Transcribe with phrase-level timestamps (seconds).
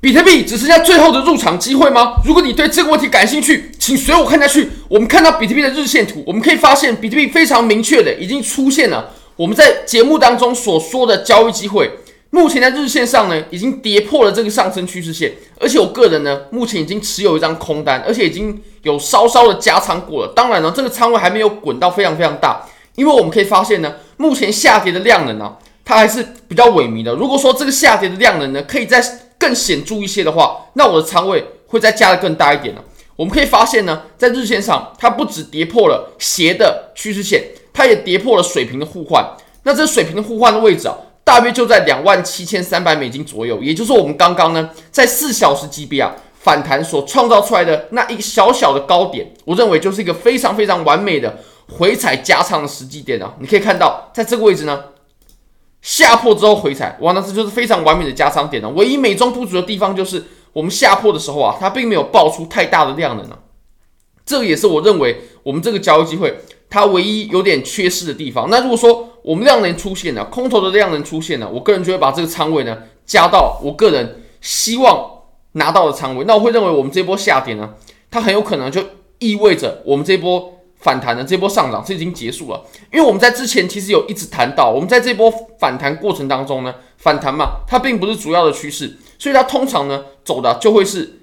[0.00, 2.14] 比特币只剩下最后的入场机会吗？
[2.24, 4.68] 如果你对这个问题感兴趣，请随我看下去。
[4.88, 11.90] 我们看到比特币的日线图，我们可以发现比特币非常明确的已经出现了我们在节目当中所说的交易机会。
[12.30, 20.32] 目前在日线上呢，已经跌破了这个上升趋势线，而且我个人呢，目前已经持有一张空单，而且已经有稍稍的加仓过了。
[20.32, 27.14] 当然呢，这个仓位还没有滚到非常非常大，因为我们可以发现呢，目前下跌的量能啊，它还是比较萎靡的。
[27.14, 29.02] 如果说这个下跌的量能呢，可以在
[29.38, 32.84] 更显著一些的话，那我的仓位会再加的更大一点了。
[33.14, 37.42] 我们可以发现呢，在日线上，它不止跌破了斜的趋势线，
[37.72, 39.24] 它也跌破了水平的互换。
[39.64, 51.38] 那这水平的互换的位置啊，大约就在两万七千三百美金左右，也就是我们刚刚呢，在四小时级别啊反弹所创造出来的那一个小小的高点，我认为就是一个非常非常完美的
[51.76, 53.34] 回踩加仓的时机点啊。
[53.40, 54.84] 你可以看到，在这个位置呢。
[55.80, 58.68] 下破之后回踩，哇，那这就是非常完美的加仓点了。
[58.70, 63.38] 唯一美中不足的地方就是，我们下破的时候啊，它并没有爆出太大的量能啊。
[64.26, 66.36] 这个也是我认为我们这个交易机会
[66.68, 68.50] 它唯一有点缺失的地方。
[68.50, 75.08] 那如果说我们量能出现了，空头的量能出现了，我个人就会把这个仓位呢加到我个人希望
[75.52, 76.24] 拿到的仓位。
[76.26, 77.74] 那我会认为我们这波下跌呢，
[78.10, 78.82] 它很有可能就
[79.20, 80.54] 意味着我们这波。
[80.78, 91.22] 反弹的这波上涨是已经结束了，因为我们在之前其实有一直谈到，我们在这波反弹过程当中呢，反弹嘛，它并不是主要的趋势，所以它通常呢走的就会是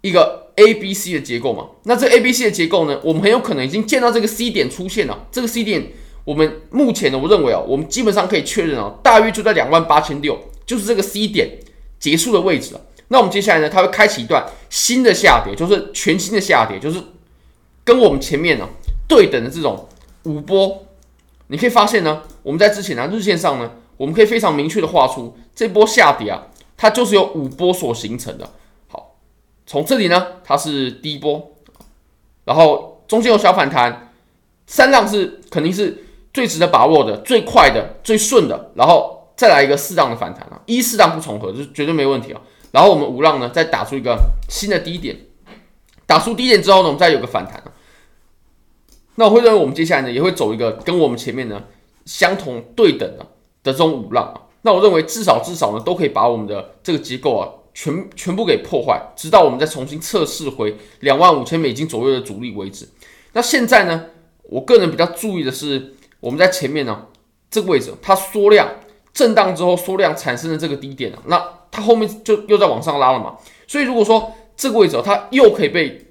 [0.00, 1.70] 一个 A B C 的结构嘛。
[1.82, 5.26] 那这 A B C 的结构呢，我们很有可能已经见到这个 C 点出现了。
[5.32, 5.88] 这个 C 点，
[6.24, 11.58] 我们目前呢，我认为啊，我们基本上可以确认啊，大约就在两万八千六，就是这个 C 点
[11.98, 12.80] 结束的位置了。
[13.08, 17.02] 那我们接下来呢，它会开启一段新的下跌，就是全新的下跌，就是。
[17.90, 18.68] 跟我们前面呢
[19.08, 19.88] 对等的这种
[20.22, 20.86] 五波，
[21.48, 26.46] 你可以发现呢，我们在之前呢日线上呢，我们可以非常明确的画出这波下跌啊，
[26.76, 28.48] 它就是由五波所形成的。
[28.86, 29.16] 好，
[29.66, 31.50] 从这里呢，它是第一波，
[32.44, 34.12] 然后中间有小反弹，
[34.68, 42.40] 三浪是肯定是最值得把握的、最快的、最顺的，然后再来一个四浪的反弹啊，一四浪不重合，这绝对没问题啊。
[42.70, 44.16] 然后我们五浪呢，再打出一个
[44.48, 45.16] 新的低点。
[46.06, 47.72] 打出低点之后呢，我们再有个反弹啊。
[49.20, 51.62] 那我会认为我们接下来呢，也会走一个跟我们前面呢
[52.06, 53.26] 相同对等的
[53.62, 54.48] 的这种五浪啊。
[54.62, 62.88] 那我认为至少至少呢，都可以把我们的这个结构啊全全部给破坏，直到我们再重新测试回两万五千美金左右的阻力为止。
[63.34, 64.06] 那现在呢，
[64.44, 67.08] 我个人比较注意的是，我们在前面呢
[67.50, 68.66] 这个位置，它缩量
[69.12, 73.36] 震荡之后缩量产生的这个低点啊，那它后面就又在往上拉了嘛。
[73.66, 76.06] 所以如果说这个位置，它又可以被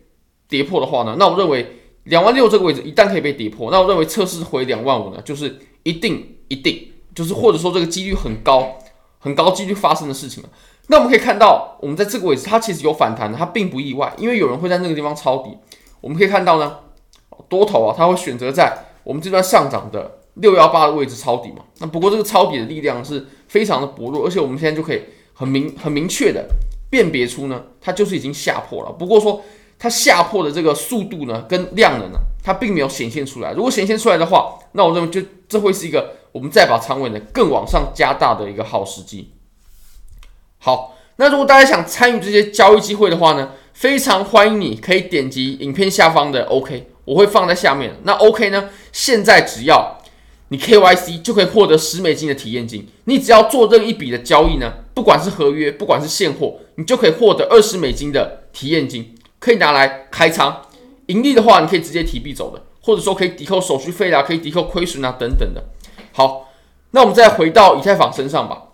[0.47, 1.78] 跌破的话呢，那我认为
[2.09, 8.78] 两万六这个位置一旦可以被跌破，那我认为测试回两万五呢，就是一定一定，就是或者说这个几率很高，
[9.20, 10.50] 很高几率发生的事情了。
[10.88, 15.52] 那我们可以看到，我们在这个位置它其实有反弹的，它并不意外，因为有人会在那个地方抄底。
[16.02, 16.80] 我们可以看到呢，
[17.47, 21.58] 多头啊，它会选择在我们这段上涨的六幺八的位置抄底嘛。
[21.78, 25.02] 那不过这个抄底的力量是非常的薄弱，而且我们现在就可以
[25.34, 26.47] 很明很明确的。
[26.90, 28.91] 辨别出呢，它就是已经下破了。
[28.91, 29.44] 不过说
[29.79, 33.53] 它下破的这个速度呢，跟量能呢，它并没有显现出来。
[33.53, 39.31] 如果显现出来的话，那我认为就这会是一个我们再把仓位呢更往上加大的一个好时机。
[40.57, 47.96] 好，那如果大家想参与这些交易机会的话呢，非常欢迎你可以点击影片下方的 OK，我会放在下面。
[48.03, 49.97] 那 OK 呢，现在只要
[50.50, 52.85] 你 KYC 就可以获得十美金的体验金。
[53.06, 60.61] 你只要做任一笔的交易呢，不管是合约，不管是现货，你就可以获得二十美金的体验金，可以拿来开仓。
[61.07, 65.63] 盈利的话，你可以直接提币走的，或者说可以抵扣手续费啊，可以抵扣亏损啊等等的。
[66.11, 66.50] 好，
[66.91, 68.66] 那我们再回到以太坊身上吧。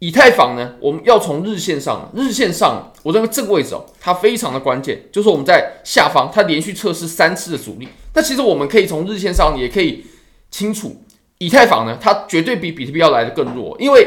[0.00, 7.88] 以太坊呢，我们要从日线上，日线上，我认为这个位置哦，它非常的关键，就是我们在下方，它连续测试三次的阻力。
[8.12, 10.04] 那其实我们可以从日线上也可以
[10.50, 11.00] 清楚。
[11.38, 14.06] 以太坊呢，它绝对比比特币要来的更弱，因为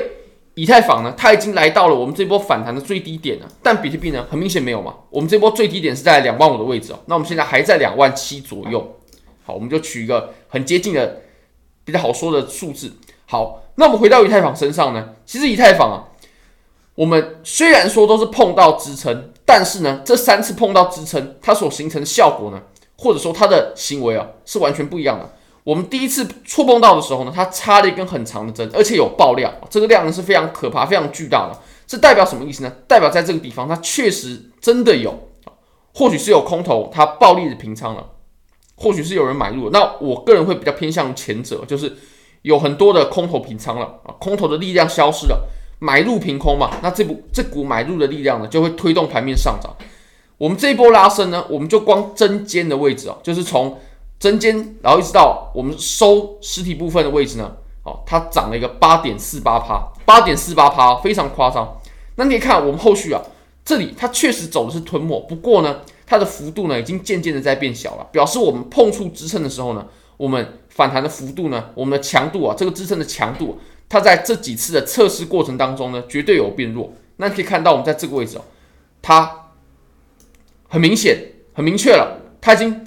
[0.57, 4.95] 以太坊呢，它已经来到了我们这波反弹的最低点了，但比特币呢，很明显没有嘛。
[5.12, 8.95] 我们这波最低点是在两万五的位置哦，那我们现在还在两万七左右。
[9.45, 11.21] 好，我们就取一个很接近的、
[11.86, 12.92] 比较好说的数字。
[13.27, 16.09] 好，那我们回到以太坊身上呢，其实以太坊啊，
[16.95, 22.59] 我们虽然说都是碰到支撑，但是呢，这三次碰到支撑，它所形成的效果呢，
[22.98, 25.37] 或者说它的行为啊，是完全不一样的。
[25.68, 31.60] 我们第一次触碰到的时候呢，它插了一根很长的针，而且有爆量，这个量是非常可怕、非常巨大的。
[31.86, 32.72] 这代表什么意思呢？
[32.88, 35.28] 代表在这个地方它确实真的有，
[35.94, 38.12] 或许是有空头它暴力的平仓了，
[38.78, 39.69] 或许是有人买入。
[39.69, 41.98] 那我个人会比较偏向前者，就是
[42.44, 45.50] 有很多的空头平仓了啊，空头的力量消失了。
[45.80, 49.75] 买入平空嘛，那这股这股买入的力量呢，就会推动盘面上涨。
[50.38, 53.78] 我们这一波拉升呢，我们就光针尖的位置哦，就是从
[54.19, 61.80] 针尖，然后一直到我们收实体部分的位置呢，哦，它涨了一个八点四八趴，八点四八趴，非常夸张。
[62.16, 63.22] 那你可以看我们后续啊，
[63.64, 69.86] 这里它确实走的是吞没，不过呢，它的幅度呢，已经渐渐的在变小了，表示我们碰触支撑的时候呢，
[70.18, 73.60] 我们反弹的幅度呢，我们的强度啊，这个支撑的强度。
[73.90, 76.92] 它在这几次的测试过程当中呢，绝对有变弱。
[77.16, 78.42] 那你可以看到，我们在这个位置哦，
[79.02, 79.52] 它
[80.68, 81.18] 很明显、
[81.54, 82.87] 很明确了，它已经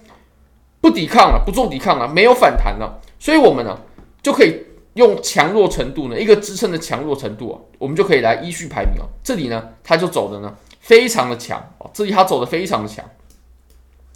[0.81, 3.01] 不抵抗了，不做抵抗了，没有反弹了。
[3.19, 3.79] 所以，我们呢
[4.23, 9.09] 就可以用强弱程度呢，一个支撑的强弱程度啊，我们就可以来依序排名哦。
[9.23, 13.05] 这里呢，它就走的呢非常的强哦，这里它走的非常的强。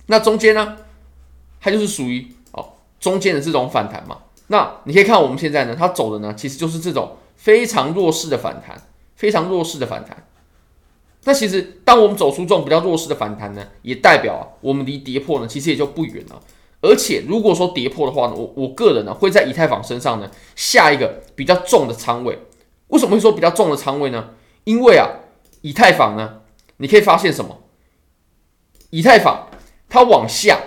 [0.06, 0.76] 那中间呢，
[1.60, 2.66] 它就是属于哦
[2.98, 4.18] 中间的这种反弹嘛。
[4.46, 8.76] 那你可以看我们现在呢，它走的呢，其实就是这种非常弱势的反弹，
[9.16, 10.16] 非常弱势的反弹。
[11.24, 16.40] 那其实当我们走出这种比较弱势的反弹呢，也代表啊，我们离跌破呢，其实也就不远了。
[16.80, 22.38] 而且如果说跌破的话呢，我我个人呢会在以太坊身上呢下一个比较重的仓位。
[22.88, 24.30] 为什么会说比较重的仓位呢？
[24.64, 25.08] 因为啊，
[25.62, 26.40] 以太坊呢，
[26.76, 27.62] 你可以发现什么？
[28.90, 29.48] 以太坊
[29.88, 30.60] 它往下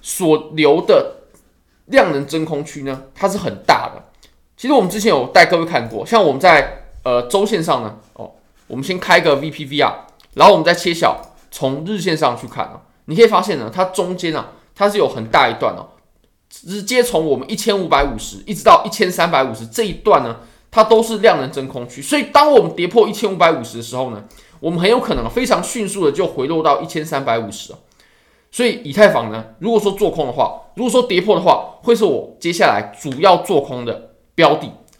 [0.00, 1.14] 所留的。
[1.86, 4.02] 量能真空区呢，它是很大的。
[4.56, 8.32] 其实我们之前有带各位看过，像我们在呃周线上呢，哦，
[8.66, 9.94] 我们先开个 VPVR，
[10.34, 11.20] 然后我们再切小，
[11.50, 15.88] 从日线上去看啊，你可以发现呢，它中间啊，它是有很大一段哦，
[16.48, 20.36] 直接从我们一千五百五十一直到一千三百五十这一段呢，
[20.70, 22.02] 它都是量能真空区。
[22.02, 24.24] 所以当我们跌破一千五百五十的时候呢，
[24.60, 27.72] 我们很有可能非常迅速的就回落到一千三百五十。
[28.50, 34.70] 所以以太坊呢，如果说做空的话，如果说跌破的话，会是我接下来主要做空的标的。